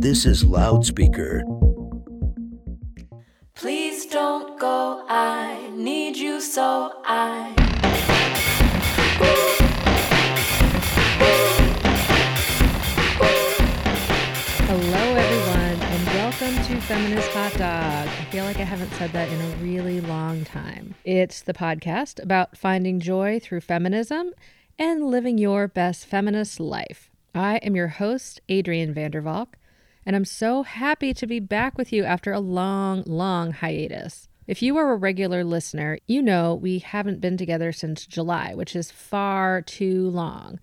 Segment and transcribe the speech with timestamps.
[0.00, 1.42] This is Loudspeaker.
[3.56, 7.52] Please don't go, I need you so I.
[14.68, 18.06] Hello, everyone, and welcome to Feminist Hot Dog.
[18.06, 20.94] I feel like I haven't said that in a really long time.
[21.04, 24.30] It's the podcast about finding joy through feminism
[24.78, 27.10] and living your best feminist life.
[27.34, 29.54] I am your host, Adrienne Vandervalk,
[30.08, 34.26] and I'm so happy to be back with you after a long, long hiatus.
[34.46, 38.74] If you are a regular listener, you know we haven't been together since July, which
[38.74, 40.60] is far too long.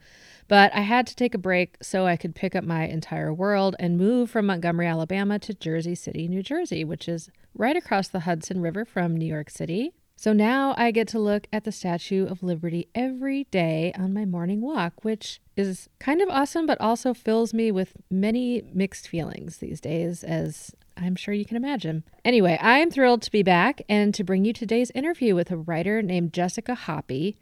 [0.47, 3.75] But I had to take a break so I could pick up my entire world
[3.77, 8.21] and move from Montgomery, Alabama to Jersey City, New Jersey, which is right across the
[8.21, 9.93] Hudson River from New York City.
[10.17, 14.25] So now I get to look at the Statue of Liberty every day on my
[14.25, 19.57] morning walk, which is kind of awesome, but also fills me with many mixed feelings
[19.57, 22.03] these days, as I'm sure you can imagine.
[22.23, 25.57] Anyway, I am thrilled to be back and to bring you today's interview with a
[25.57, 27.35] writer named Jessica Hoppe,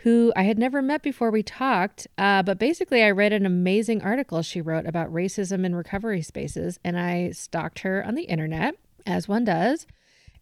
[0.00, 2.08] who I had never met before we talked.
[2.18, 6.80] Uh, but basically, I read an amazing article she wrote about racism in recovery spaces,
[6.84, 8.74] and I stalked her on the internet,
[9.06, 9.86] as one does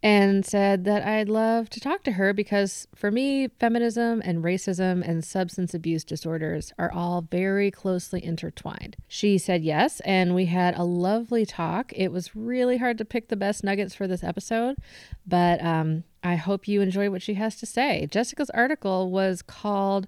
[0.04, 5.02] and said that I'd love to talk to her because for me, feminism and racism
[5.02, 8.96] and substance abuse disorders are all very closely intertwined.
[9.08, 11.90] She said yes, and we had a lovely talk.
[11.96, 14.76] It was really hard to pick the best nuggets for this episode,
[15.26, 18.06] but um, I hope you enjoy what she has to say.
[18.10, 20.06] Jessica's article was called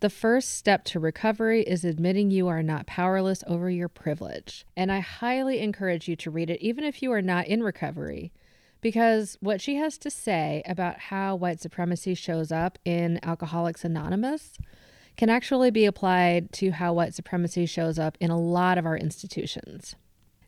[0.00, 4.66] the first step to recovery is admitting you are not powerless over your privilege.
[4.76, 8.32] And I highly encourage you to read it, even if you are not in recovery
[8.80, 14.58] because what she has to say about how white supremacy shows up in Alcoholics Anonymous
[15.16, 18.96] can actually be applied to how white supremacy shows up in a lot of our
[18.96, 19.94] institutions.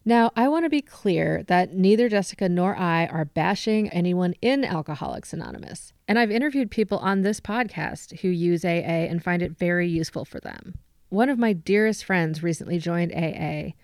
[0.05, 4.65] Now, I want to be clear that neither Jessica nor I are bashing anyone in
[4.65, 5.93] Alcoholics Anonymous.
[6.09, 10.25] And I've interviewed people on this podcast who use AA and find it very useful
[10.25, 10.75] for them.
[11.09, 13.75] One of my dearest friends recently joined AA,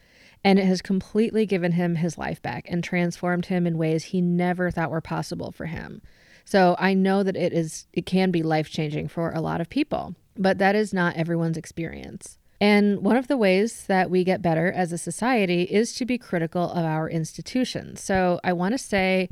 [0.45, 4.21] and it has completely given him his life back and transformed him in ways he
[4.21, 6.01] never thought were possible for him.
[6.45, 10.15] So I know that it is it can be life-changing for a lot of people,
[10.37, 12.39] but that is not everyone's experience.
[12.61, 16.19] And one of the ways that we get better as a society is to be
[16.19, 18.03] critical of our institutions.
[18.03, 19.29] So I want to say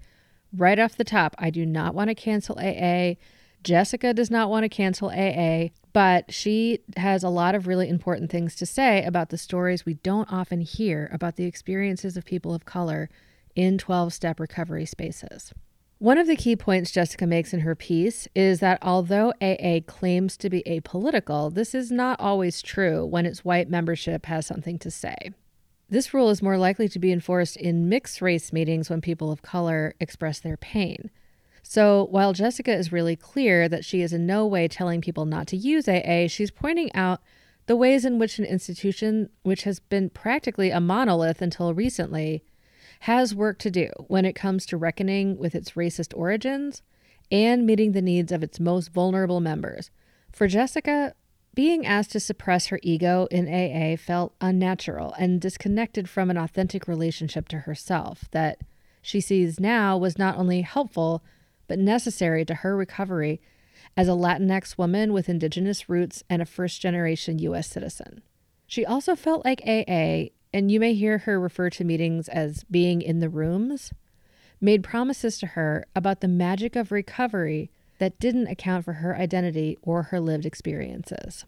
[0.56, 3.15] right off the top, I do not want to cancel AA.
[3.65, 8.31] Jessica does not want to cancel AA, but she has a lot of really important
[8.31, 12.53] things to say about the stories we don't often hear about the experiences of people
[12.53, 13.09] of color
[13.55, 15.55] in 12 step recovery spaces.
[15.97, 20.37] One of the key points Jessica makes in her piece is that although AA claims
[20.37, 24.91] to be apolitical, this is not always true when its white membership has something to
[24.91, 25.17] say.
[25.89, 29.41] This rule is more likely to be enforced in mixed race meetings when people of
[29.41, 31.11] color express their pain.
[31.69, 35.49] So while Jessica is really clear that she is in no way telling people not
[35.49, 37.21] to use AA, she's pointing out
[37.66, 42.44] the ways in which an institution, which has been practically a monolith until recently,
[43.00, 46.82] has work to do when it comes to reckoning with its racist origins
[47.32, 49.91] and meeting the needs of its most vulnerable members.
[50.33, 51.15] For Jessica,
[51.53, 56.87] being asked to suppress her ego in AA felt unnatural and disconnected from an authentic
[56.87, 58.60] relationship to herself that
[59.03, 61.25] she sees now was not only helpful
[61.66, 63.41] but necessary to her recovery
[63.97, 67.69] as a Latinx woman with indigenous roots and a first generation U.S.
[67.69, 68.22] citizen.
[68.66, 73.00] She also felt like AA, and you may hear her refer to meetings as being
[73.00, 73.93] in the rooms,
[74.60, 79.78] made promises to her about the magic of recovery that didn't account for her identity
[79.83, 81.44] or her lived experiences.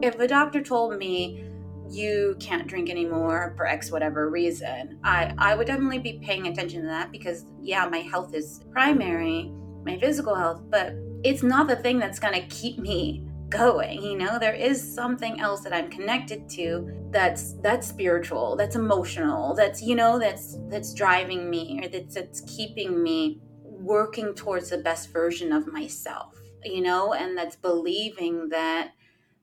[0.00, 1.44] If the doctor told me
[1.90, 6.82] you can't drink anymore for X whatever reason, I, I would definitely be paying attention
[6.82, 9.52] to that because, yeah, my health is primary,
[9.84, 10.94] my physical health, but
[11.24, 14.38] it's not the thing that's going to keep me going you know?
[14.38, 19.94] There is something else that i'm connected to that's that's spiritual that's emotional that's you
[19.94, 25.50] know that's that's driving me or that's that's keeping me working towards the best version
[25.50, 27.14] of myself you know?
[27.14, 28.92] And that's believing that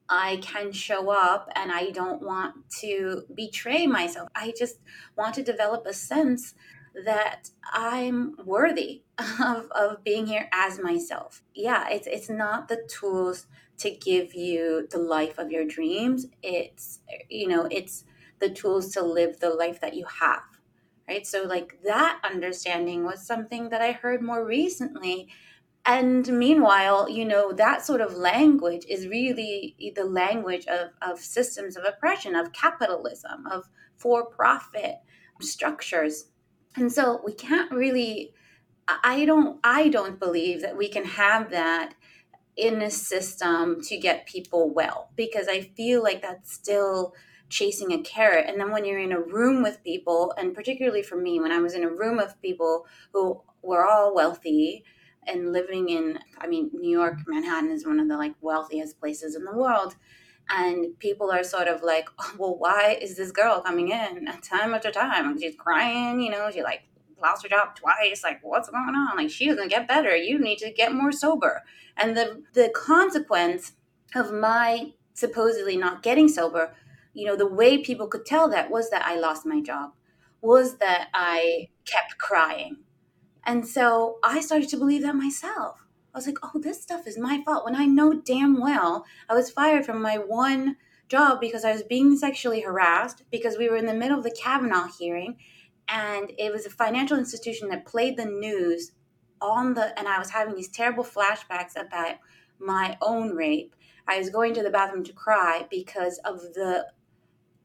[0.08, 4.30] I can show up and I don't want to betray myself.
[4.36, 4.78] I just
[5.18, 6.54] want to develop a sense
[7.04, 11.44] that I'm worthy of, of being here as myself.
[11.54, 13.48] Yeah, it's it's not the tools
[13.80, 16.28] to give you the life of your dreams.
[16.42, 17.00] It's
[17.30, 18.06] you know, it's
[18.40, 20.44] the tools to live the life that you have.
[21.08, 21.26] Right?
[21.26, 25.30] So like that understanding was something that I heard more recently
[25.86, 31.78] and meanwhile you know that sort of language is really the language of, of systems
[31.78, 33.66] of oppression of capitalism of
[33.98, 34.96] for-profit
[35.42, 36.26] structures.
[36.76, 38.34] And so we can't really
[38.88, 41.96] i don't i don't believe that we can have that
[42.56, 47.14] in a system to get people well because i feel like that's still
[47.48, 48.46] chasing a carrot.
[48.48, 51.60] And then when you're in a room with people and particularly for me when i
[51.60, 54.84] was in a room of people who were all wealthy
[55.28, 59.36] and living in i mean new york manhattan is one of the like wealthiest places
[59.36, 59.96] in the world.
[60.48, 62.08] And people are sort of like
[62.38, 65.40] well why is this girl coming in time after time?
[65.40, 66.84] She's crying you know she like
[67.20, 68.24] lost her job twice.
[68.24, 69.18] Like what's going on?
[69.18, 70.16] Like she doesn't get better.
[70.16, 71.64] You need to get more sober.
[71.98, 73.74] And the the consequence
[74.14, 76.76] of my supposedly not getting sober
[77.16, 79.92] you know the way people could tell that was that i lost my job
[80.42, 82.78] was that i kept crying
[83.46, 85.86] and so I started to believe that myself.
[86.14, 89.34] I was like, oh, this stuff is my fault when I know damn well I
[89.34, 90.78] was fired from my one
[91.10, 94.36] job because I was being sexually harassed because we were in the middle of the
[94.42, 95.38] Kavanaugh hearing
[95.88, 98.92] and it was a financial institution that played the news
[99.42, 102.16] on the and I was having these terrible flashbacks about
[102.60, 103.76] my own rape.
[104.08, 106.88] I was going to the bathroom to cry because of the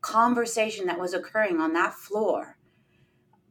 [0.00, 2.58] conversation that was occurring on that floor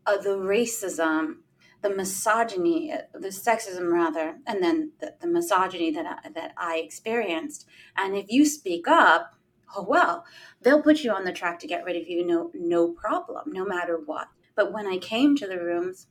[0.05, 1.37] of the racism
[1.81, 7.65] the misogyny, the sexism rather, and then the, the misogyny that I, that I experienced.
[7.97, 9.35] And if you speak up,
[9.75, 10.25] oh well,
[10.61, 13.65] they'll put you on the track to get rid of you, no no problem, no
[13.65, 14.27] matter what.
[14.55, 16.07] But when I came to the rooms,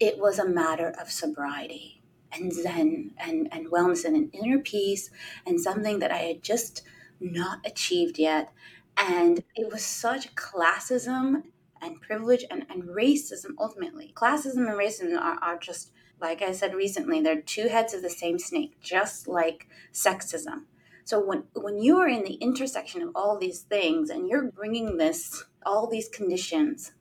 [0.00, 5.10] it was a matter of sobriety and zen and, and wellness and an inner peace
[5.46, 6.82] and something that I had just
[7.20, 8.52] not achieved yet.
[8.96, 11.42] And it was such classism
[11.82, 14.12] and privilege and, and racism ultimately.
[14.16, 18.10] Classism and racism are, are just, like I said recently, they're two heads of the
[18.10, 20.64] same snake, just like sexism.
[21.04, 24.98] So when when you are in the intersection of all these things and you're bringing
[24.98, 26.92] this all these conditions,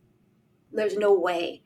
[0.72, 1.62] there's no way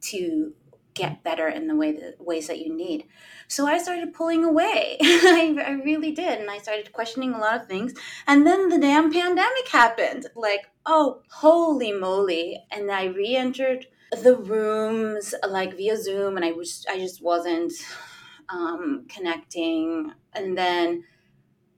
[0.00, 0.52] to
[0.96, 3.06] get better in the way the ways that you need.
[3.46, 4.96] So I started pulling away.
[5.02, 6.40] I, I really did.
[6.40, 7.94] And I started questioning a lot of things.
[8.26, 10.26] And then the damn pandemic happened.
[10.34, 12.64] Like, oh, holy moly.
[12.72, 13.86] And I re entered
[14.22, 17.72] the rooms like via Zoom and I was I just wasn't
[18.48, 20.12] um, connecting.
[20.32, 21.04] And then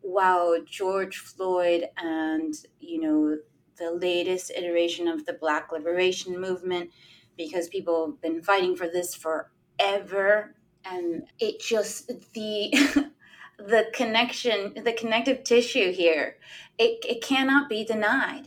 [0.02, 3.38] wow, George Floyd and you know
[3.78, 6.90] the latest iteration of the Black Liberation Movement
[7.38, 10.54] because people have been fighting for this forever.
[10.84, 12.74] And it just the
[13.58, 16.36] the connection the connective tissue here
[16.78, 18.46] it, it cannot be denied.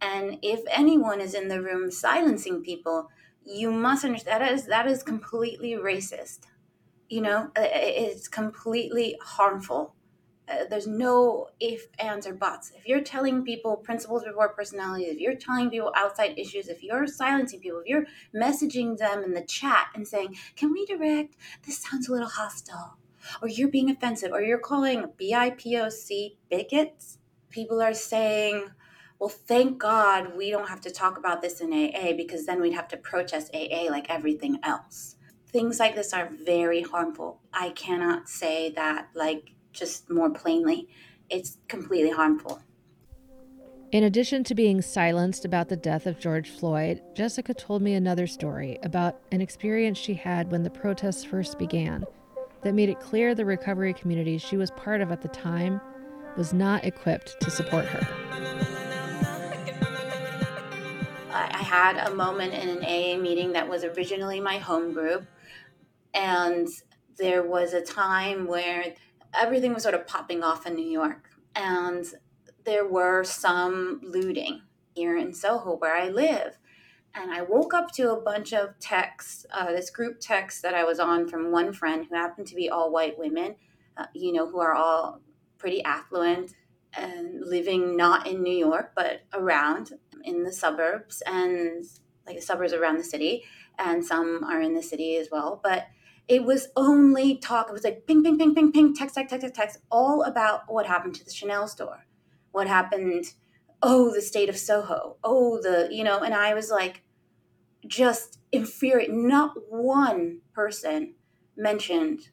[0.00, 3.08] And if anyone is in the room silencing people
[3.44, 6.40] you must understand that is that is completely racist.
[7.08, 9.96] You know it's completely harmful
[10.48, 12.72] uh, there's no if, ands, or buts.
[12.76, 17.06] If you're telling people principles before personalities, if you're telling people outside issues, if you're
[17.06, 21.36] silencing people, if you're messaging them in the chat and saying, Can we direct?
[21.64, 22.96] This sounds a little hostile.
[23.40, 27.18] Or you're being offensive, or you're calling BIPOC bigots.
[27.50, 28.70] People are saying,
[29.22, 32.72] well, thank God we don't have to talk about this in AA because then we'd
[32.72, 35.14] have to protest AA like everything else.
[35.46, 37.40] Things like this are very harmful.
[37.52, 40.88] I cannot say that like just more plainly,
[41.30, 42.62] it's completely harmful.
[43.92, 48.26] In addition to being silenced about the death of George Floyd, Jessica told me another
[48.26, 52.04] story about an experience she had when the protests first began
[52.62, 55.80] that made it clear the recovery community she was part of at the time
[56.36, 58.06] was not equipped to support her.
[61.30, 65.26] I had a moment in an AA meeting that was originally my home group,
[66.14, 66.68] and
[67.18, 68.94] there was a time where
[69.34, 71.30] everything was sort of popping off in New York.
[71.54, 72.06] And
[72.64, 74.62] there were some looting
[74.94, 76.58] here in Soho where I live.
[77.14, 80.84] And I woke up to a bunch of texts, uh, this group text that I
[80.84, 83.56] was on from one friend who happened to be all white women,
[83.96, 85.20] uh, you know, who are all
[85.58, 86.54] pretty affluent
[86.94, 89.92] and living not in New York, but around
[90.24, 91.84] in the suburbs and
[92.26, 93.44] like the suburbs around the city.
[93.78, 95.60] And some are in the city as well.
[95.62, 95.88] But
[96.28, 97.68] it was only talk.
[97.68, 100.62] It was like ping, ping, ping, ping, ping, text, text, text, text, text, all about
[100.68, 102.06] what happened to the Chanel store,
[102.52, 103.24] what happened.
[103.82, 105.16] Oh, the state of Soho.
[105.24, 107.02] Oh, the you know, and I was like,
[107.86, 109.14] just infuriated.
[109.14, 111.14] Not one person
[111.56, 112.30] mentioned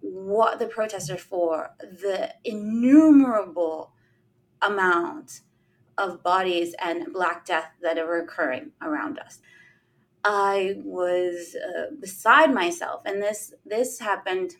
[0.00, 3.92] what the protests are for, the innumerable
[4.60, 5.40] amount
[5.96, 9.38] of bodies and Black death that are occurring around us.
[10.24, 14.56] I was uh, beside myself, and this this happened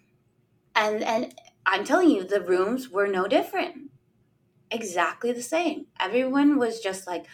[0.77, 1.35] And and
[1.67, 3.91] I'm telling you, the rooms were no different.
[4.71, 5.87] Exactly the same.
[6.01, 7.27] Everyone was just like,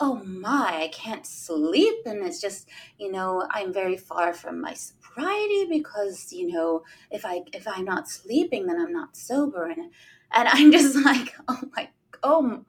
[0.00, 1.94] oh my, I can't sleep.
[2.06, 2.68] And it's just,
[2.98, 7.84] you know, I'm very far from my sobriety because, you know, if I if I'm
[7.84, 9.66] not sleeping, then I'm not sober.
[9.66, 9.92] And
[10.34, 11.88] and I'm just like, oh my,
[12.22, 12.64] oh,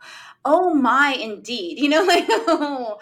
[0.45, 1.79] oh my, indeed.
[1.83, 2.99] You know, like, oh,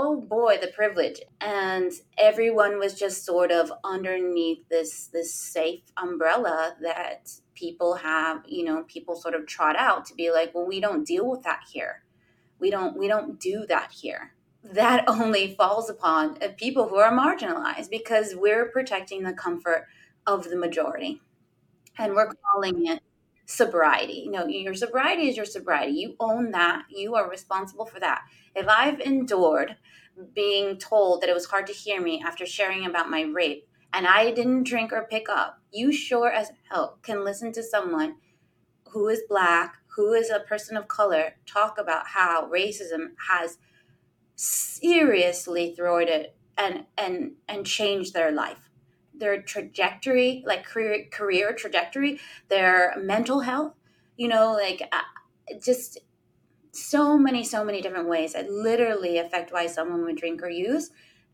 [0.00, 1.20] oh boy, the privilege.
[1.40, 8.64] And everyone was just sort of underneath this this safe umbrella that people have, you
[8.64, 11.62] know, people sort of trot out to be like, well, we don't deal with that
[11.72, 12.04] here.
[12.60, 14.34] We don't we don't do that here.
[14.62, 19.86] That only falls upon uh, people who are marginalized because we're protecting the comfort
[20.28, 21.20] of the majority.
[21.98, 23.00] And we're calling it
[23.46, 24.22] sobriety.
[24.26, 25.92] You know, your sobriety is your sobriety.
[25.92, 26.84] You own that.
[26.88, 28.22] You are responsible for that.
[28.54, 29.76] If I've endured
[30.34, 34.06] being told that it was hard to hear me after sharing about my rape and
[34.06, 38.16] I didn't drink or pick up, you sure as hell can listen to someone
[38.90, 43.58] who is black, who is a person of color, talk about how racism has
[44.36, 48.70] seriously thwarted and and and changed their life.
[49.14, 53.74] Their trajectory, like career career trajectory, their mental health,
[54.16, 55.98] you know, like uh, just
[56.78, 60.90] so many, so many different ways that literally affect why someone would drink or use.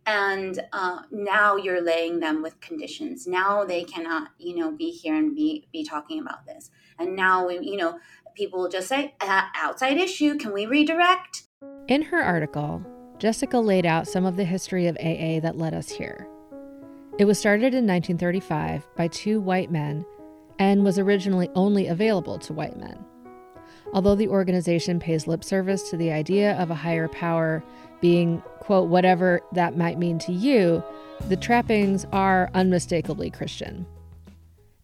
[0.07, 3.27] And uh, now you're laying them with conditions.
[3.27, 6.71] Now they cannot, you know, be here and be be talking about this.
[6.99, 7.99] And now we, you know,
[8.35, 10.37] people will just say, uh, outside issue.
[10.37, 11.45] Can we redirect?
[11.89, 12.85] In her article,
[13.19, 16.29] Jessica laid out some of the history of AA that led us here.
[17.19, 20.05] It was started in 1935 by two white men
[20.59, 23.05] and was originally only available to white men.
[23.95, 27.63] Although the organization pays lip service to the idea of a higher power
[28.01, 30.83] being, quote, whatever that might mean to you,
[31.29, 33.87] the trappings are unmistakably Christian.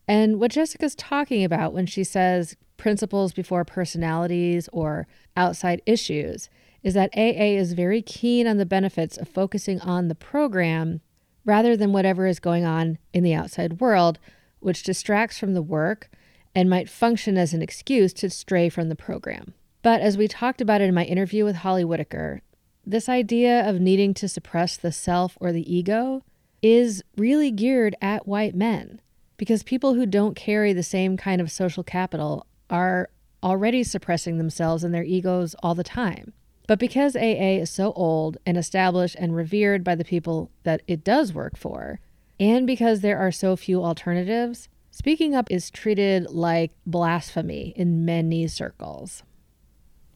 [0.07, 6.49] And what Jessica's talking about when she says principles before personalities or outside issues
[6.85, 11.01] is that AA is very keen on the benefits of focusing on the program
[11.45, 14.21] rather than whatever is going on in the outside world,
[14.61, 16.09] which distracts from the work
[16.55, 19.55] and might function as an excuse to stray from the program.
[19.83, 22.43] But as we talked about in my interview with Holly Whitaker,
[22.85, 26.23] this idea of needing to suppress the self or the ego
[26.63, 29.01] is really geared at white men
[29.37, 33.09] because people who don't carry the same kind of social capital are
[33.43, 36.33] already suppressing themselves and their egos all the time.
[36.67, 41.03] But because AA is so old and established and revered by the people that it
[41.03, 42.01] does work for,
[42.39, 48.47] and because there are so few alternatives, speaking up is treated like blasphemy in many
[48.47, 49.23] circles.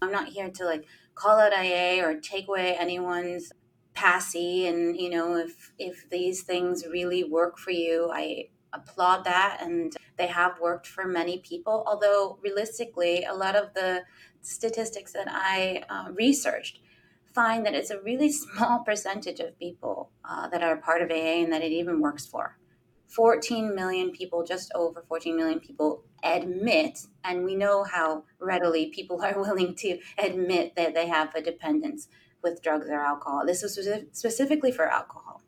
[0.02, 3.52] I'm not here to like call out AA or take away anyone's
[3.94, 9.58] passy and you know if if these things really work for you, I applaud that
[9.60, 14.02] and they have worked for many people although realistically a lot of the
[14.40, 16.80] statistics that I uh, researched
[17.34, 21.42] find that it's a really small percentage of people uh, that are part of AA
[21.42, 22.56] and that it even works for.
[23.14, 29.22] 14 million people, just over 14 million people, admit, and we know how readily people
[29.24, 32.08] are willing to admit that they have a dependence
[32.42, 33.44] with drugs or alcohol.
[33.46, 35.42] This was specifically for alcohol.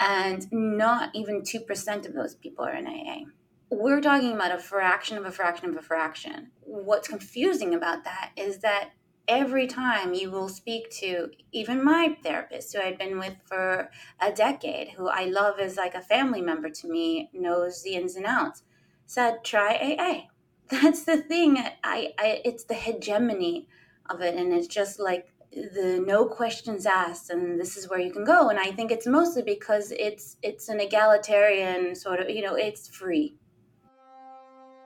[0.00, 3.24] And not even 2% of those people are in AA
[3.70, 6.50] we're talking about a fraction of a fraction of a fraction.
[6.60, 8.90] What's confusing about that is that
[9.28, 14.32] every time you will speak to even my therapist who I've been with for a
[14.32, 18.26] decade, who I love as like a family member to me, knows the ins and
[18.26, 18.62] outs,
[19.06, 20.28] said try AA.
[20.70, 21.58] That's the thing.
[21.84, 23.68] I, I it's the hegemony
[24.10, 28.12] of it, and it's just like the no questions asked and this is where you
[28.12, 32.42] can go and i think it's mostly because it's it's an egalitarian sort of you
[32.42, 33.34] know it's free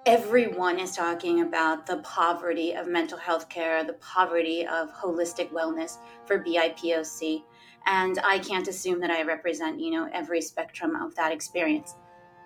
[0.04, 5.98] everyone is talking about the poverty of mental health care, the poverty of holistic wellness
[6.26, 7.42] for BIPOC.
[7.86, 11.94] And I can't assume that I represent, you know, every spectrum of that experience.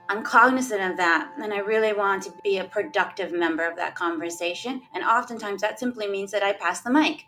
[0.08, 3.94] I'm cognizant of that, and I really want to be a productive member of that
[3.94, 4.82] conversation.
[4.94, 7.24] And oftentimes that simply means that I pass the mic.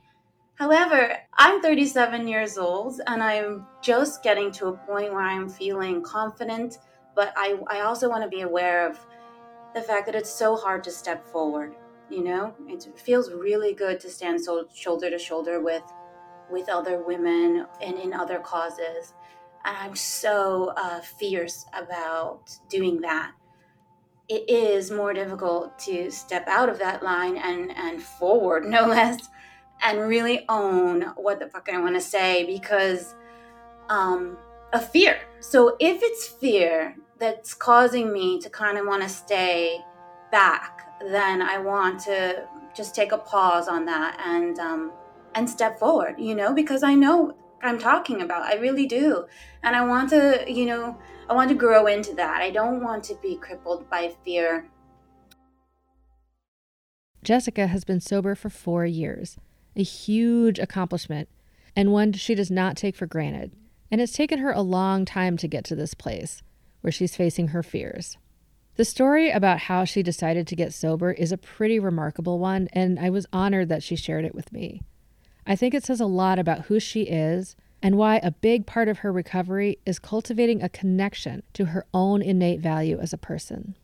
[0.54, 6.02] However, I'm 37 years old, and I'm just getting to a point where I'm feeling
[6.02, 6.78] confident,
[7.16, 8.98] but I, I also want to be aware of
[9.74, 11.74] the fact that it's so hard to step forward.
[12.10, 15.82] You know, it feels really good to stand so shoulder to shoulder with
[16.50, 19.12] with other women and in other causes.
[19.64, 23.32] And I'm so uh, fierce about doing that.
[24.28, 29.28] It is more difficult to step out of that line and and forward, no less,
[29.82, 33.14] and really own what the fuck I want to say because
[33.90, 34.38] um,
[34.72, 35.20] of fear.
[35.40, 39.84] So if it's fear that's causing me to kind of want to stay
[40.30, 44.92] back, then I want to just take a pause on that and um,
[45.34, 46.16] and step forward.
[46.18, 48.42] You know, because I know I'm talking about.
[48.42, 49.26] I really do,
[49.62, 50.98] and I want to, you know,
[51.28, 52.42] I want to grow into that.
[52.42, 54.68] I don't want to be crippled by fear.
[57.24, 59.36] Jessica has been sober for four years,
[59.76, 61.28] a huge accomplishment,
[61.74, 63.52] and one she does not take for granted.
[63.90, 66.42] And it's taken her a long time to get to this place
[66.88, 68.16] where she's facing her fears.
[68.76, 72.98] The story about how she decided to get sober is a pretty remarkable one, and
[72.98, 74.80] I was honored that she shared it with me.
[75.46, 78.88] I think it says a lot about who she is and why a big part
[78.88, 83.76] of her recovery is cultivating a connection to her own innate value as a person.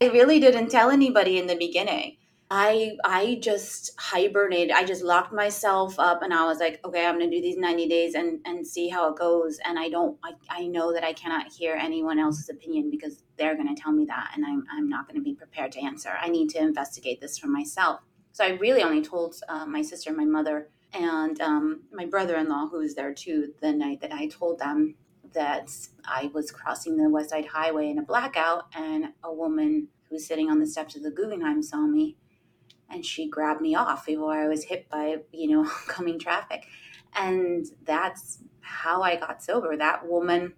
[0.00, 2.16] I really didn't tell anybody in the beginning.
[2.56, 4.70] I I just hibernated.
[4.70, 7.88] I just locked myself up and I was like, okay, I'm gonna do these 90
[7.88, 9.58] days and and see how it goes.
[9.64, 13.56] And I don't I, I know that I cannot hear anyone else's opinion because they're
[13.56, 16.10] gonna tell me that and I'm I'm not gonna be prepared to answer.
[16.20, 18.02] I need to investigate this for myself.
[18.30, 22.78] So I really only told uh, my sister, my mother, and um, my brother-in-law who
[22.78, 24.94] was there too the night that I told them
[25.32, 25.72] that
[26.04, 30.26] I was crossing the West Side Highway in a blackout and a woman who was
[30.26, 32.16] sitting on the steps of the Guggenheim saw me
[32.94, 36.64] and she grabbed me off before I was hit by, you know, coming traffic.
[37.14, 39.76] And that's how I got sober.
[39.76, 40.54] That woman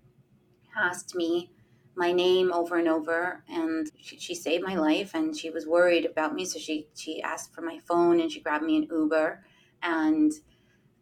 [0.78, 1.50] asked me
[1.96, 6.04] my name over and over and she, she, saved my life and she was worried
[6.04, 9.42] about me so she she asked for my phone and she grabbed me an uber
[9.82, 10.32] and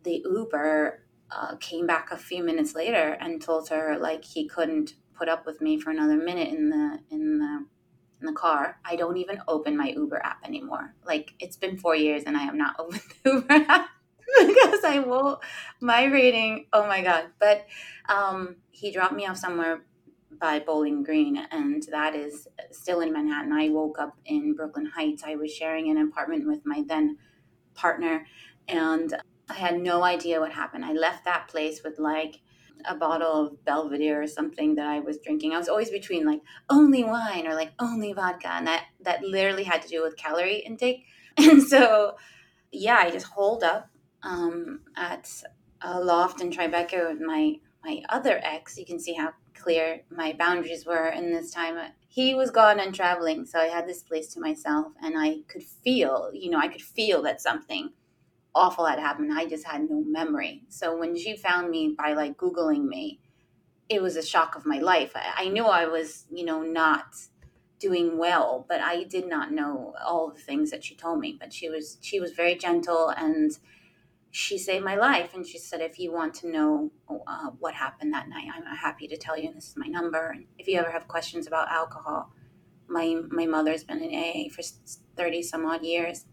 [0.04, 4.94] the uber uh, came back a few minutes later and told her like he couldn't
[5.18, 7.66] put up with me for another minute in the in the
[8.24, 10.94] in the car, I don't even open my Uber app anymore.
[11.04, 13.90] Like it's been four years and I have not opened the Uber app
[14.38, 15.42] because I will
[15.80, 16.66] my rating.
[16.72, 17.26] Oh my god!
[17.38, 17.66] But
[18.08, 19.82] um, he dropped me off somewhere
[20.40, 23.52] by Bowling Green, and that is still in Manhattan.
[23.52, 25.22] I woke up in Brooklyn Heights.
[25.24, 27.18] I was sharing an apartment with my then
[27.74, 28.26] partner,
[28.66, 29.14] and
[29.50, 30.84] I had no idea what happened.
[30.84, 32.40] I left that place with like
[32.87, 35.53] a bottle of Belvedere or something that I was drinking.
[35.53, 39.64] I was always between like only wine or like only vodka, and that that literally
[39.64, 41.05] had to do with calorie intake.
[41.37, 42.16] And so,
[42.70, 43.90] yeah, I just holed up
[44.23, 45.29] um, at
[45.81, 48.79] a loft in Tribeca with my my other ex.
[48.79, 51.77] You can see how clear my boundaries were in this time.
[52.09, 55.64] He was gone and traveling, so I had this place to myself, and I could
[55.64, 57.90] feel, you know, I could feel that something
[58.54, 59.32] awful had happened.
[59.32, 60.62] I just had no memory.
[60.68, 63.20] So when she found me by like Googling me,
[63.88, 65.12] it was a shock of my life.
[65.14, 67.06] I, I knew I was, you know, not
[67.78, 71.36] doing well, but I did not know all the things that she told me.
[71.38, 73.58] But she was she was very gentle and
[74.30, 75.34] she saved my life.
[75.34, 79.06] And she said, if you want to know uh, what happened that night, I'm happy
[79.08, 79.48] to tell you.
[79.48, 80.30] And this is my number.
[80.30, 82.32] And if you ever have questions about alcohol,
[82.86, 84.62] my my mother's been in AA for
[85.16, 86.26] thirty some odd years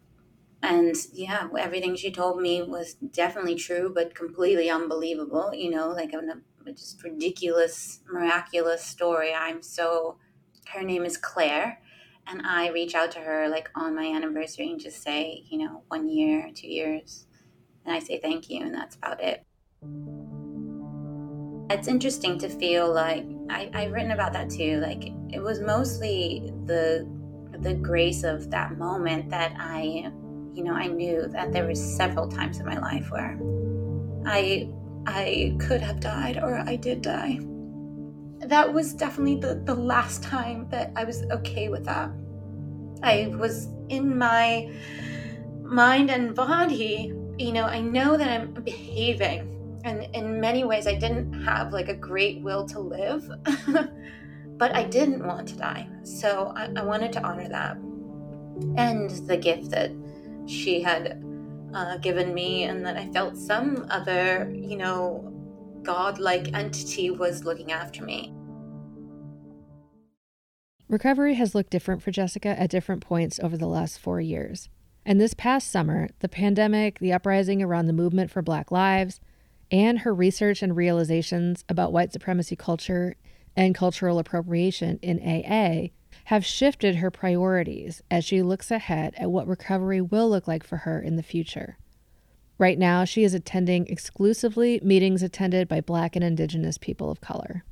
[0.63, 6.13] and yeah everything she told me was definitely true but completely unbelievable you know like
[6.13, 9.33] a, uh, just ridiculous miraculous story.
[9.33, 10.17] I'm so
[10.73, 11.81] her name is claire
[12.27, 15.83] and i reach out to her like on my anniversary and just say you know
[15.87, 17.25] one year two years
[17.85, 19.43] and i say thank you and that's about it.
[21.69, 26.51] It's interesting to feel like I, i've written about that too like it was mostly
[26.65, 27.07] the
[27.59, 30.11] the grace of that moment that i
[30.53, 33.39] you know, I knew that there was several times in my life where
[34.25, 34.69] I
[35.07, 37.39] I could have died or I did die.
[38.41, 42.11] That was definitely the, the last time that I was okay with that.
[43.03, 44.71] I was in my
[45.63, 49.47] mind and body, you know, I know that I'm behaving.
[49.83, 53.27] And in many ways, I didn't have like a great will to live,
[54.57, 55.87] but I didn't want to die.
[56.03, 57.77] So I, I wanted to honor that.
[58.77, 59.91] And the gift that
[60.51, 61.23] she had
[61.73, 65.33] uh, given me, and that I felt some other, you know,
[65.83, 68.33] God-like entity was looking after me.
[70.89, 74.69] Recovery has looked different for Jessica at different points over the last four years.
[75.05, 79.21] And this past summer, the pandemic, the uprising around the movement for Black Lives,
[79.71, 83.15] and her research and realizations about white supremacy culture
[83.55, 85.91] and cultural appropriation in AA
[86.25, 90.77] have shifted her priorities as she looks ahead at what recovery will look like for
[90.77, 91.77] her in the future.
[92.57, 97.63] Right now, she is attending exclusively meetings attended by Black and Indigenous people of color.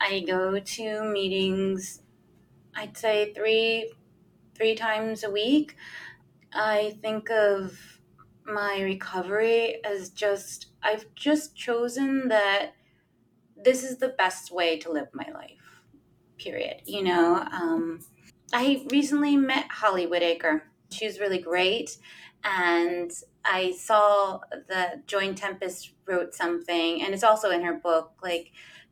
[0.00, 2.02] I go to meetings,
[2.74, 3.92] I'd say three,
[4.54, 5.76] three times a week.
[6.52, 7.78] I think of
[8.44, 12.72] my recovery as just, I've just chosen that
[13.62, 15.61] this is the best way to live my life
[16.42, 16.82] period.
[16.86, 18.00] You know, um,
[18.52, 20.64] I recently met Holly Whitaker.
[20.90, 21.96] She was really great.
[22.44, 23.10] And
[23.44, 28.50] I saw that Joy Tempest wrote something, and it's also in her book, like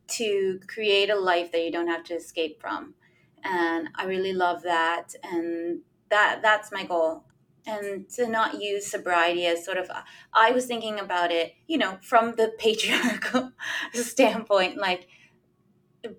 [0.08, 2.94] to create a life that you don't have to escape from.
[3.42, 5.14] And I really love that.
[5.22, 7.24] And that that's my goal.
[7.66, 9.90] And to not use sobriety as sort of,
[10.32, 13.52] I was thinking about it, you know, from the patriarchal
[13.92, 15.08] standpoint, like,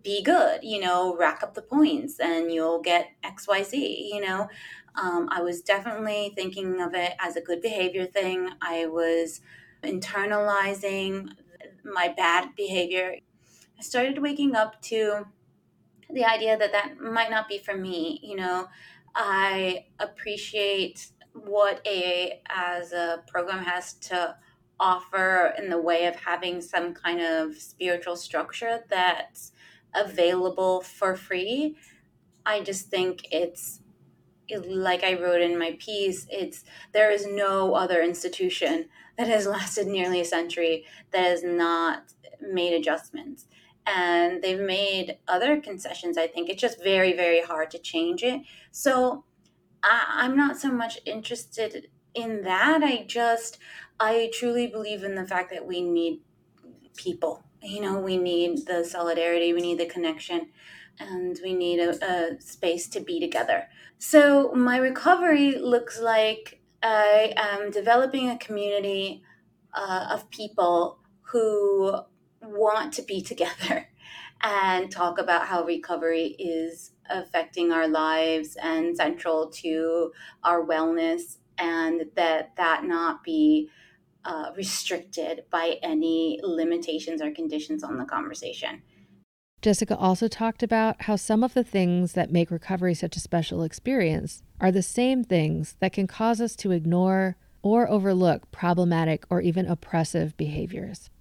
[0.03, 4.47] be good, you know, rack up the points and you'll get XYZ, you know.
[4.95, 8.49] Um, I was definitely thinking of it as a good behavior thing.
[8.61, 9.41] I was
[9.83, 11.29] internalizing
[11.83, 13.15] my bad behavior.
[13.79, 15.25] I started waking up to
[16.09, 18.19] the idea that that might not be for me.
[18.21, 18.67] You know,
[19.15, 24.35] I appreciate what AA as a program has to
[24.79, 29.51] offer in the way of having some kind of spiritual structure that's
[29.93, 31.75] available for free.
[32.45, 33.81] I just think it's
[34.67, 39.87] like I wrote in my piece, it's there is no other institution that has lasted
[39.87, 43.45] nearly a century that has not made adjustments.
[43.85, 46.17] And they've made other concessions.
[46.17, 48.41] I think it's just very, very hard to change it.
[48.71, 49.25] So
[49.83, 52.83] I, I'm not so much interested in that.
[52.83, 53.57] I just,
[53.99, 56.21] I truly believe in the fact that we need
[56.95, 57.43] people.
[57.61, 60.49] You know, we need the solidarity, we need the connection
[60.99, 63.67] and we need a, a space to be together.
[63.97, 69.23] So, my recovery looks like I am developing a community
[69.73, 71.95] uh, of people who
[72.41, 73.87] want to be together
[74.41, 80.11] and talk about how recovery is affecting our lives and central to
[80.43, 83.69] our wellness and that that not be
[84.25, 88.81] uh, restricted by any limitations or conditions on the conversation
[89.61, 93.61] Jessica also talked about how some of the things that make recovery such a special
[93.61, 99.39] experience are the same things that can cause us to ignore or overlook problematic or
[99.39, 101.11] even oppressive behaviors.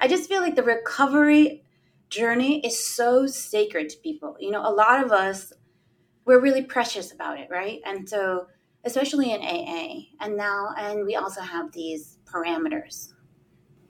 [0.00, 1.62] I just feel like the recovery
[2.10, 4.36] journey is so sacred to people.
[4.40, 5.52] You know, a lot of us,
[6.24, 7.80] we're really precious about it, right?
[7.86, 8.48] And so,
[8.84, 13.12] especially in AA, and now, and we also have these parameters,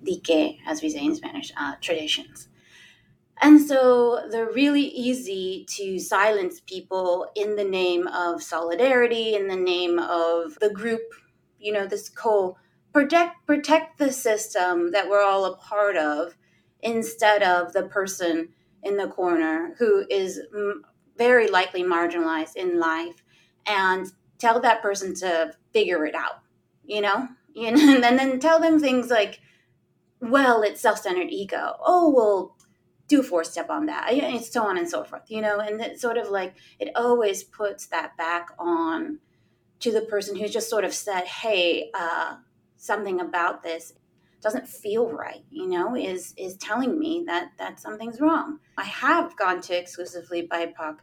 [0.05, 2.48] dique, as we say in Spanish, uh, traditions
[3.40, 9.57] and so they're really easy to silence people in the name of solidarity, in the
[9.57, 11.03] name of the group,
[11.59, 12.59] you know, this whole
[12.92, 16.35] protect protect the system that we're all a part of
[16.83, 18.48] instead of the person
[18.83, 20.40] in the corner who is
[21.16, 23.22] very likely marginalized in life
[23.66, 26.40] and tell that person to figure it out,
[26.85, 27.29] you know?
[27.62, 29.40] You know, and then, tell them things like,
[30.20, 31.76] well, it's self-centered ego.
[31.80, 32.56] Oh, well,
[33.08, 34.12] do four step on that.
[34.12, 37.42] And so on and so forth you know and it's sort of like it always
[37.42, 39.18] puts that back on
[39.80, 42.36] to the person who just sort of said hey uh,
[42.76, 43.94] something about this
[44.40, 48.58] doesn't feel right you know is is telling me that that something's wrong.
[48.76, 50.98] I have gone to exclusively bipoc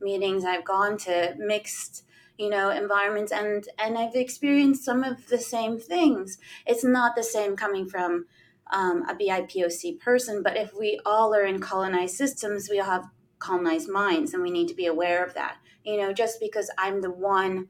[0.00, 0.44] meetings.
[0.44, 2.04] I've gone to mixed
[2.40, 7.22] you know environments and and i've experienced some of the same things it's not the
[7.22, 8.24] same coming from
[8.70, 10.42] um, a BIPOC person.
[10.42, 14.50] But if we all are in colonized systems, we all have colonized minds, and we
[14.50, 15.56] need to be aware of that.
[15.84, 17.68] You know, just because I'm the one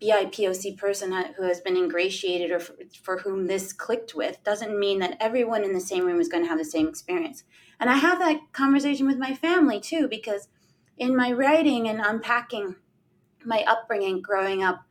[0.00, 4.98] BIPOC person who has been ingratiated or for, for, whom this clicked with doesn't mean
[4.98, 7.44] that everyone in the same room is going to have the same experience.
[7.78, 10.48] And I have that conversation with my family too, because
[10.98, 12.76] in my writing and unpacking
[13.44, 14.84] my upbringing growing up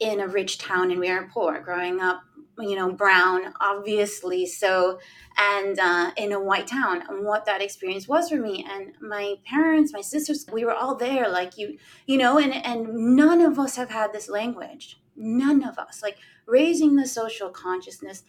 [0.00, 2.22] in a rich town and we are poor, growing up
[2.58, 4.98] you know brown obviously so
[5.38, 9.36] and uh, in a white town and what that experience was for me and my
[9.46, 13.58] parents my sisters we were all there like you you know and and none of
[13.58, 18.22] us have had this language none of us like raising the social consciousness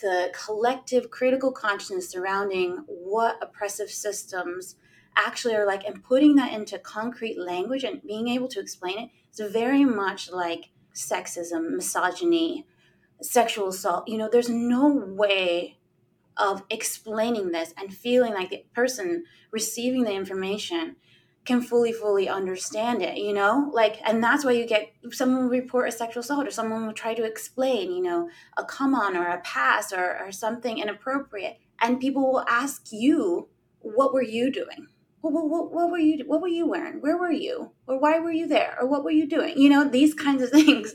[0.00, 4.76] the collective critical consciousness surrounding what oppressive systems
[5.16, 9.10] actually are like and putting that into concrete language and being able to explain it
[9.32, 12.66] is very much like sexism misogyny
[13.22, 14.08] sexual assault.
[14.08, 15.78] You know there's no way
[16.36, 20.96] of explaining this and feeling like the person receiving the information
[21.46, 23.70] can fully fully understand it you know?
[23.72, 26.92] Like and that's why you get someone will report a sexual assault or someone will
[26.92, 31.58] try to explain you know a come on or a pass or, or something inappropriate.
[31.80, 33.48] And people will ask you
[33.80, 34.88] what were you doing
[35.32, 38.32] well, what, what were you what were you wearing where were you or why were
[38.32, 40.94] you there or what were you doing you know these kinds of things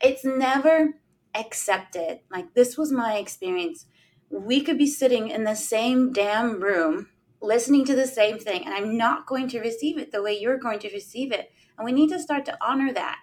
[0.00, 0.94] it's never
[1.34, 2.20] accepted.
[2.30, 3.86] Like, this was my experience.
[4.30, 7.08] We could be sitting in the same damn room
[7.40, 10.58] listening to the same thing and I'm not going to receive it the way you're
[10.58, 11.52] going to receive it.
[11.76, 13.18] And we need to start to honor that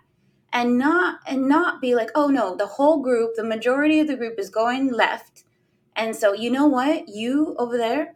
[0.53, 4.15] and not and not be like, "Oh no, the whole group, the majority of the
[4.15, 5.43] group is going left."
[5.97, 7.09] And so, you know what?
[7.09, 8.15] You over there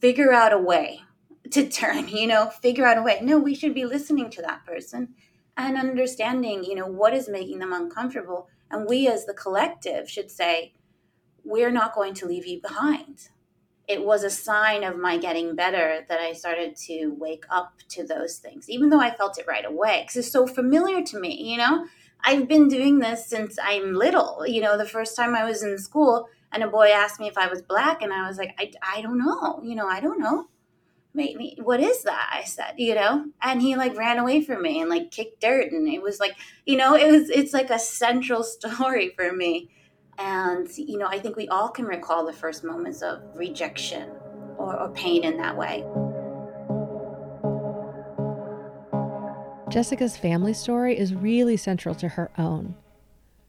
[0.00, 1.03] figure out a way
[1.50, 3.18] to turn, you know, figure out a way.
[3.22, 5.14] No, we should be listening to that person
[5.56, 8.48] and understanding, you know, what is making them uncomfortable.
[8.70, 10.74] And we as the collective should say,
[11.44, 13.28] we're not going to leave you behind
[13.86, 18.06] it was a sign of my getting better that I started to wake up to
[18.06, 21.50] those things, even though I felt it right away because it's so familiar to me.
[21.50, 21.86] You know,
[22.22, 24.46] I've been doing this since I'm little.
[24.46, 27.36] You know, the first time I was in school and a boy asked me if
[27.36, 29.60] I was black, and I was like, I, I don't know.
[29.64, 30.46] You know, I don't know.
[31.14, 32.30] Maybe, what is that?
[32.32, 35.70] I said, you know, and he like ran away from me and like kicked dirt.
[35.70, 39.70] And it was like, you know, it was, it's like a central story for me
[40.18, 44.10] and, you know, I think we all can recall the first moments of rejection
[44.56, 45.84] or, or pain in that way.
[49.70, 52.76] Jessica's family story is really central to her own.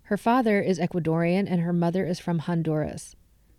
[0.04, 3.15] Her father is Ecuadorian and her mother is from Honduras.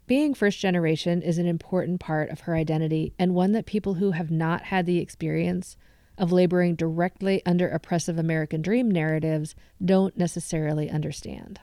[0.07, 4.13] Being first generation is an important part of her identity and one that people who
[4.13, 5.77] have not had the experience
[6.17, 11.61] of laboring directly under oppressive American dream narratives don't necessarily understand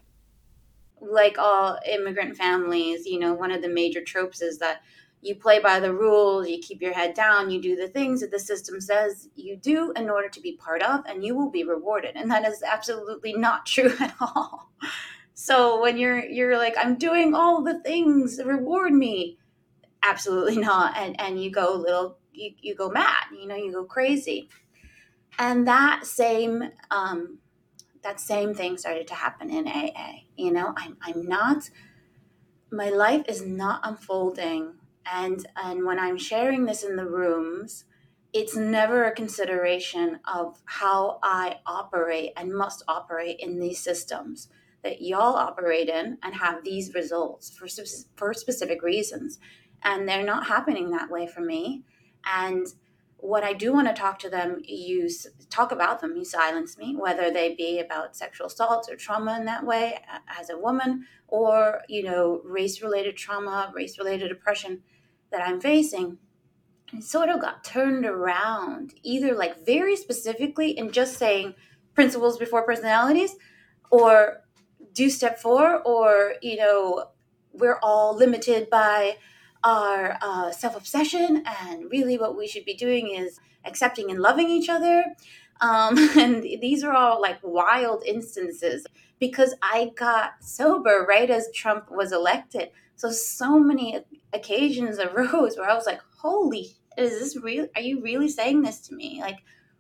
[1.12, 4.82] like all immigrant families, you know, one of the major tropes is that
[5.22, 8.32] you play by the rules, you keep your head down, you do the things that
[8.32, 11.64] the system says you do in order to be part of, and you will be
[11.64, 12.16] rewarded.
[12.16, 14.70] And that is absolutely not true at all.
[15.34, 19.38] So when you're you're like, I'm doing all the things, reward me.
[20.04, 20.98] Absolutely not.
[20.98, 24.50] And and you go little you, you go mad, you know, you go crazy.
[25.40, 27.40] And that same um
[28.04, 30.24] that same thing started to happen in AA.
[30.38, 31.70] You know, I'm, I'm not,
[32.72, 34.74] my life is not unfolding.
[35.12, 37.86] And, and when I'm sharing this in the rooms,
[38.34, 44.50] it's never a consideration of how I operate and must operate in these systems
[44.84, 47.68] that y'all operate in and have these results for,
[48.16, 49.40] for specific reasons.
[49.82, 51.84] And they're not happening that way for me.
[52.26, 52.68] And
[53.18, 55.10] what I do want to talk to them, you
[55.50, 59.46] talk about them, you silence me, whether they be about sexual assault or trauma in
[59.46, 60.00] that way
[60.40, 64.84] as a woman, or you know, race-related trauma, race-related oppression
[65.32, 66.18] that I'm facing.
[66.92, 71.56] And sort of got turned around, either like very specifically in just saying
[71.96, 73.36] principles before personalities,
[73.90, 74.42] or
[74.94, 77.10] do step four, or you know,
[77.52, 79.18] we're all limited by
[79.64, 84.50] our uh, self obsession, and really what we should be doing is accepting and loving
[84.50, 85.06] each other.
[85.62, 88.86] Um, and these are all like wild instances
[89.20, 92.70] because I got sober right as Trump was elected.
[92.96, 94.00] So, so many
[94.34, 97.68] occasions arose where I was like, holy, is this real?
[97.76, 99.20] Are you really saying this to me?
[99.22, 99.40] Like,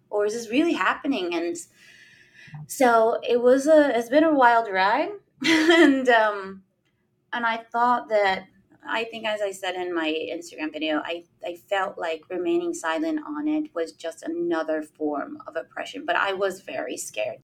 [0.09, 1.33] or is this really happening?
[1.33, 1.57] And
[2.67, 5.09] so it was a, it's been a wild ride.
[5.45, 6.63] and, um,
[7.33, 8.47] and I thought that
[8.87, 13.19] I think, as I said in my Instagram video, I, I felt like remaining silent
[13.25, 17.39] on it was just another form of oppression, but I was very scared.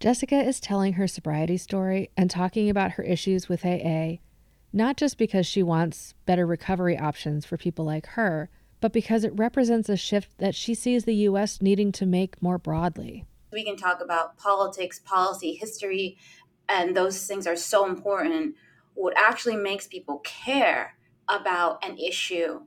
[0.00, 4.16] Jessica is telling her sobriety story and talking about her issues with AA,
[4.72, 9.32] not just because she wants better recovery options for people like her, but because it
[9.38, 11.62] represents a shift that she sees the U.S.
[11.62, 13.24] needing to make more broadly.
[13.54, 16.18] We can talk about politics, policy, history,
[16.68, 18.56] and those things are so important
[18.94, 20.96] what actually makes people care
[21.28, 22.60] about an issue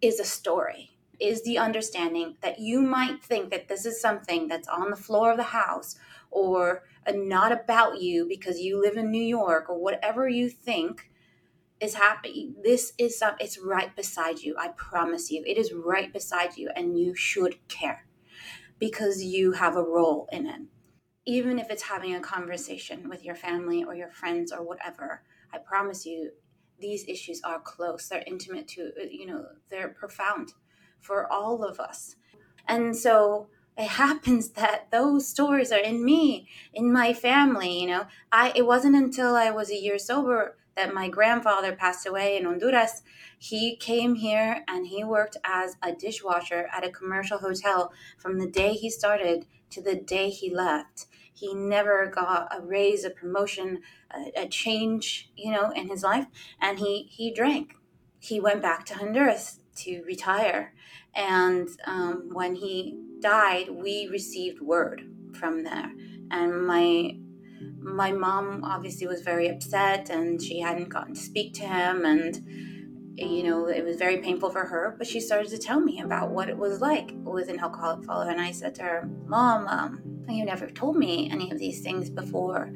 [0.00, 4.68] is a story, is the understanding that you might think that this is something that's
[4.68, 5.96] on the floor of the house
[6.30, 11.10] or uh, not about you because you live in New York or whatever you think
[11.80, 12.54] is happening.
[12.62, 14.54] This is some, it's right beside you.
[14.58, 15.42] I promise you.
[15.46, 18.06] It is right beside you and you should care
[18.80, 20.62] because you have a role in it.
[21.26, 25.58] Even if it's having a conversation with your family or your friends or whatever, I
[25.58, 26.32] promise you,
[26.80, 28.08] these issues are close.
[28.08, 30.54] They're intimate to, uh, you know, they're profound
[31.00, 32.16] for all of us.
[32.66, 37.80] And so it happens that those stories are in me, in my family.
[37.80, 42.36] You know, I it wasn't until I was a year sober my grandfather passed away
[42.36, 43.02] in Honduras.
[43.38, 48.50] He came here and he worked as a dishwasher at a commercial hotel from the
[48.50, 51.06] day he started to the day he left.
[51.32, 56.26] He never got a raise, a promotion, a, a change, you know, in his life.
[56.60, 57.74] And he, he drank.
[58.18, 60.74] He went back to Honduras to retire.
[61.14, 65.92] And um, when he died, we received word from there.
[66.30, 67.16] And my
[67.80, 72.40] my mom obviously was very upset and she hadn't gotten to speak to him and
[73.16, 76.30] you know, it was very painful for her, but she started to tell me about
[76.30, 78.30] what it was like with an alcoholic father.
[78.30, 82.08] And I said to her, Mom, um, you never told me any of these things
[82.08, 82.72] before.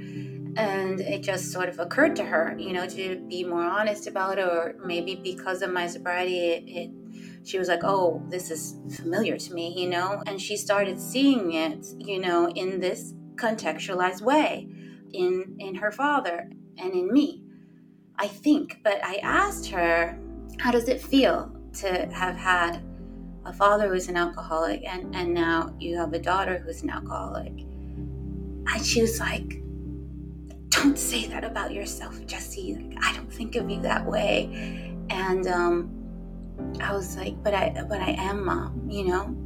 [0.57, 4.38] And it just sort of occurred to her, you know, to be more honest about
[4.38, 6.90] it, or maybe because of my sobriety, it, it
[7.44, 10.23] she was like, oh, this is familiar to me, you know?
[10.27, 14.68] And she started seeing it, you know, in this contextualized way
[15.12, 17.42] in in her father and in me.
[18.16, 20.18] I think, but I asked her,
[20.59, 22.81] how does it feel to have had
[23.44, 27.53] a father who's an alcoholic and, and now you have a daughter who's an alcoholic?
[27.53, 29.61] And she was like,
[30.70, 32.75] don't say that about yourself, Jesse.
[32.75, 34.97] Like, I don't think of you that way.
[35.11, 39.37] And um, I was like, but I, but I am mom, you know,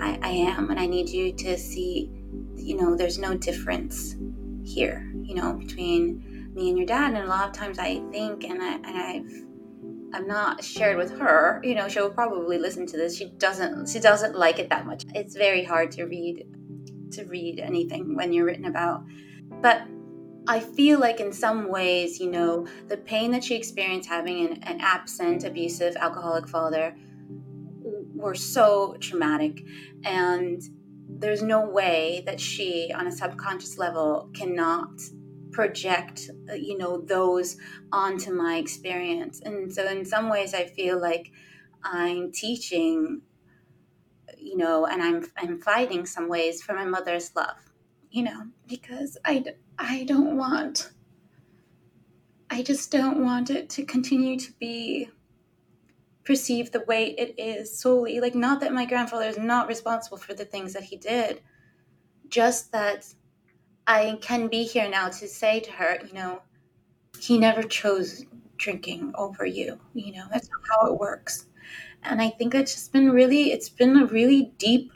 [0.00, 2.10] I, I am, and I need you to see,
[2.62, 4.16] you know, there's no difference
[4.64, 7.14] here, you know, between me and your dad.
[7.14, 11.18] And a lot of times I think, and I, and I've, I've not shared with
[11.18, 13.16] her, you know, she'll probably listen to this.
[13.16, 15.04] She doesn't, she doesn't like it that much.
[15.14, 16.46] It's very hard to read,
[17.12, 19.04] to read anything when you're written about,
[19.60, 19.82] but
[20.48, 24.62] I feel like in some ways, you know, the pain that she experienced having an,
[24.64, 26.96] an absent, abusive, alcoholic father
[28.14, 29.62] were so traumatic.
[30.04, 30.60] And
[31.18, 34.90] there's no way that she, on a subconscious level, cannot
[35.52, 37.56] project, uh, you know, those
[37.92, 39.40] onto my experience.
[39.44, 41.30] And so, in some ways, I feel like
[41.84, 43.22] I'm teaching,
[44.38, 47.56] you know, and I'm I'm fighting some ways for my mother's love,
[48.10, 49.44] you know, because I
[49.78, 50.90] I don't want,
[52.50, 55.10] I just don't want it to continue to be
[56.24, 58.20] perceived the way it is solely.
[58.20, 61.42] Like, not that my grandfather is not responsible for the things that he did,
[62.28, 63.12] just that
[63.86, 66.42] I can be here now to say to her, you know,
[67.18, 68.24] he never chose
[68.56, 69.78] drinking over you.
[69.94, 71.46] You know, that's not how it works.
[72.04, 74.92] And I think it's just been really, it's been a really deep,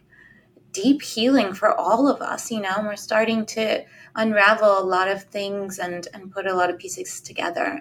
[0.73, 3.85] deep healing for all of us, you know, and we're starting to
[4.15, 7.81] unravel a lot of things and, and put a lot of pieces together.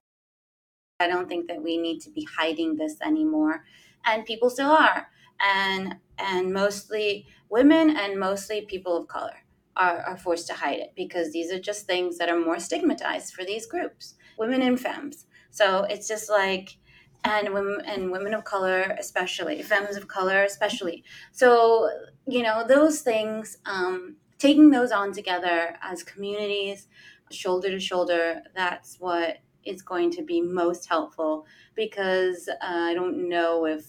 [1.00, 3.66] I don't think that we need to be hiding this anymore.
[4.06, 5.08] And people still are.
[5.40, 9.36] And and mostly women and mostly people of color
[9.76, 13.34] are, are forced to hide it because these are just things that are more stigmatized
[13.34, 15.26] for these groups, women and femmes.
[15.52, 16.78] So it's just like
[17.26, 21.04] and women and women of color especially, femmes of color especially.
[21.34, 21.90] So,
[22.28, 26.88] you know, those things um, taking those on together as communities,
[27.32, 33.28] shoulder to shoulder, that's what is going to be most helpful because uh, I don't
[33.30, 33.86] know if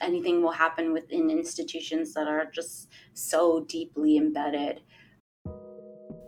[0.00, 4.80] anything will happen within institutions that are just so deeply embedded.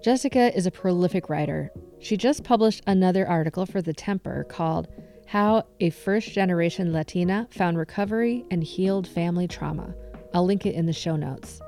[0.03, 1.71] Jessica is a prolific writer.
[2.01, 4.89] She just published another article for The Temper called
[5.27, 9.95] How a First Generation Latina Found Recovery and Healed Family Trauma.
[10.35, 11.61] I'll link it in the show notes.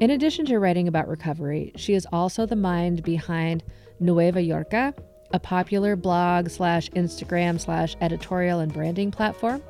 [0.00, 3.62] In addition to writing about recovery, she is also the mind behind
[4.00, 4.94] Nueva Yorka,
[5.32, 9.62] a popular blog slash Instagram slash editorial and branding platform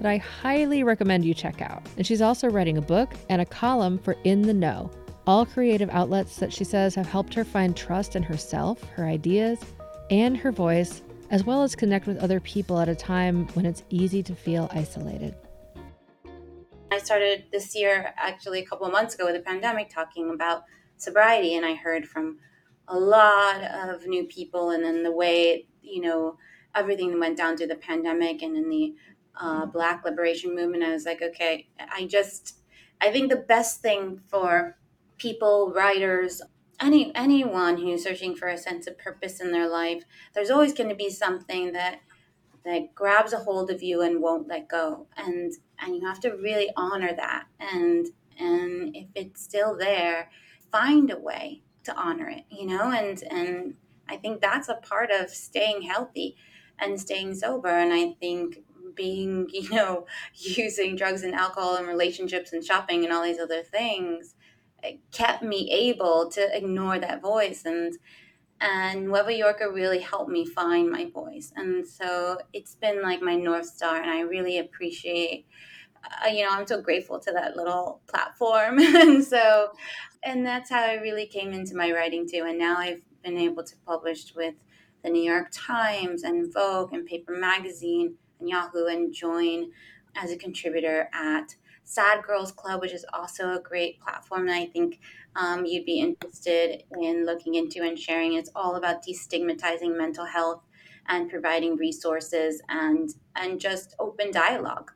[0.00, 1.82] that I highly recommend you check out.
[1.96, 4.90] And she's also writing a book and a column for In the Know,
[5.26, 9.58] all creative outlets that she says have helped her find trust in herself, her ideas,
[10.10, 13.84] and her voice, as well as connect with other people at a time when it's
[13.88, 15.34] easy to feel isolated.
[16.92, 20.64] I started this year, actually a couple of months ago, with the pandemic, talking about
[20.96, 22.38] sobriety, and I heard from
[22.88, 26.38] a lot of new people, and then the way you know
[26.74, 28.94] everything went down through the pandemic, and in the
[29.40, 30.84] uh, Black liberation movement.
[30.84, 32.58] I was like, okay, I just,
[33.00, 34.76] I think the best thing for
[35.18, 36.42] people, writers,
[36.80, 40.88] any anyone who's searching for a sense of purpose in their life, there's always going
[40.88, 42.00] to be something that
[42.64, 46.30] that grabs a hold of you and won't let go and and you have to
[46.30, 48.06] really honor that and
[48.38, 50.30] and if it's still there
[50.72, 53.74] find a way to honor it you know and and
[54.08, 56.36] i think that's a part of staying healthy
[56.78, 58.58] and staying sober and i think
[58.94, 63.62] being you know using drugs and alcohol and relationships and shopping and all these other
[63.62, 64.34] things
[65.12, 67.96] kept me able to ignore that voice and
[68.60, 71.52] and Nueva Yorka really helped me find my voice.
[71.56, 75.46] And so it's been like my North Star, and I really appreciate,
[76.04, 78.78] uh, you know, I'm so grateful to that little platform.
[78.78, 79.70] and so,
[80.24, 82.44] and that's how I really came into my writing too.
[82.46, 84.54] And now I've been able to publish with
[85.02, 89.70] the New York Times and Vogue and Paper Magazine and Yahoo and join
[90.16, 94.66] as a contributor at Sad Girls Club, which is also a great platform that I
[94.66, 95.00] think
[95.36, 98.32] um, you'd be interested in looking into and sharing.
[98.32, 100.62] It's all about destigmatizing mental health
[101.06, 104.92] and providing resources and and just open dialogue.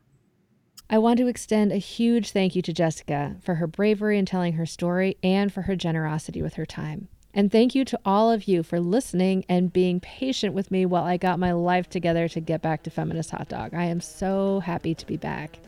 [0.90, 4.54] I want to extend a huge thank you to Jessica for her bravery in telling
[4.54, 7.08] her story and for her generosity with her time.
[7.34, 11.04] And thank you to all of you for listening and being patient with me while
[11.04, 13.74] I got my life together to get back to Feminist Hot Dog.
[13.74, 15.58] I am so happy to be back.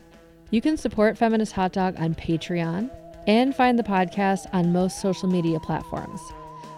[0.49, 2.89] You can support Feminist Hot Dog on Patreon
[3.27, 6.19] and find the podcast on most social media platforms.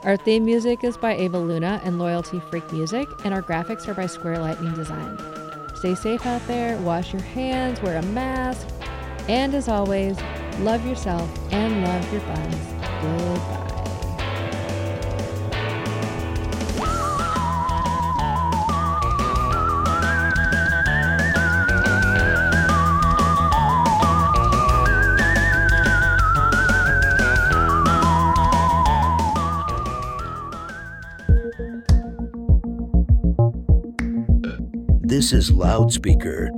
[0.04, 3.94] Our theme music is by Ava Luna and Loyalty Freak Music, and our graphics are
[3.94, 5.18] by Square Lightning Design.
[5.84, 8.66] Stay safe out there, wash your hands, wear a mask,
[9.28, 10.18] and as always,
[10.60, 12.56] love yourself and love your buns.
[13.02, 13.73] Goodbye.
[35.24, 36.52] This is Loudspeaker